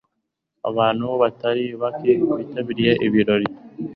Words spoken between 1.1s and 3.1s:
batari bake bitabiriye